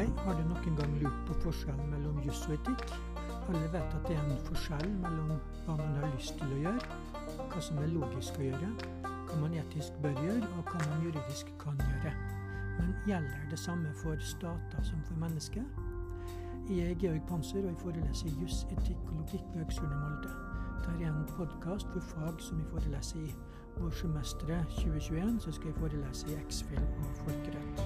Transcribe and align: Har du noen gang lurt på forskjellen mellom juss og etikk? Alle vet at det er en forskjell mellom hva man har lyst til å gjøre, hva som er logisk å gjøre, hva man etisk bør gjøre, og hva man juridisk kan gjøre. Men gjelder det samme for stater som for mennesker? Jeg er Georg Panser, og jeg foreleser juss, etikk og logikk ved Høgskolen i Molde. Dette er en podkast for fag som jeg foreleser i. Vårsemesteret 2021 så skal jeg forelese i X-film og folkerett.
Har 0.00 0.34
du 0.34 0.42
noen 0.48 0.76
gang 0.78 0.92
lurt 1.02 1.16
på 1.28 1.34
forskjellen 1.42 1.90
mellom 1.92 2.20
juss 2.24 2.46
og 2.48 2.54
etikk? 2.54 2.92
Alle 3.50 3.66
vet 3.72 3.96
at 3.98 4.06
det 4.08 4.14
er 4.16 4.22
en 4.22 4.38
forskjell 4.46 4.92
mellom 5.02 5.34
hva 5.66 5.74
man 5.76 5.98
har 5.98 6.14
lyst 6.14 6.38
til 6.40 6.54
å 6.56 6.60
gjøre, 6.62 6.98
hva 7.36 7.60
som 7.66 7.80
er 7.82 7.92
logisk 7.92 8.38
å 8.40 8.46
gjøre, 8.46 8.70
hva 9.02 9.40
man 9.42 9.56
etisk 9.60 9.98
bør 10.00 10.16
gjøre, 10.24 10.48
og 10.56 10.70
hva 10.70 10.80
man 10.86 11.04
juridisk 11.04 11.52
kan 11.60 11.76
gjøre. 11.84 12.14
Men 12.78 12.94
gjelder 13.10 13.44
det 13.50 13.60
samme 13.60 13.92
for 14.00 14.24
stater 14.24 14.88
som 14.88 15.02
for 15.08 15.20
mennesker? 15.20 15.68
Jeg 16.70 16.94
er 16.94 16.98
Georg 17.02 17.26
Panser, 17.28 17.60
og 17.66 17.74
jeg 17.74 17.80
foreleser 17.82 18.40
juss, 18.40 18.62
etikk 18.72 19.04
og 19.10 19.20
logikk 19.20 19.44
ved 19.52 19.64
Høgskolen 19.64 19.96
i 19.98 20.00
Molde. 20.00 20.32
Dette 20.80 20.96
er 20.96 21.10
en 21.10 21.28
podkast 21.34 21.92
for 21.92 22.08
fag 22.14 22.40
som 22.40 22.62
jeg 22.62 22.72
foreleser 22.72 23.20
i. 23.26 23.34
Vårsemesteret 23.76 24.78
2021 24.80 25.40
så 25.44 25.52
skal 25.58 25.74
jeg 25.74 25.80
forelese 25.82 26.32
i 26.32 26.40
X-film 26.46 26.88
og 27.04 27.24
folkerett. 27.26 27.79